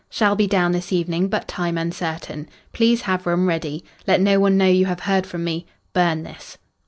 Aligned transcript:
Shall 0.09 0.35
be 0.35 0.47
down 0.47 0.71
this 0.71 0.91
evening, 0.91 1.27
but 1.29 1.47
time 1.47 1.77
uncertain. 1.77 2.49
Please 2.73 3.03
have 3.03 3.27
room 3.27 3.45
ready. 3.47 3.85
Let 4.07 4.19
no 4.19 4.39
one 4.39 4.57
know 4.57 4.65
you 4.65 4.87
have 4.87 5.01
heard 5.01 5.27
from 5.27 5.43
me. 5.43 5.67
Burn 5.93 6.23
this. 6.23 6.57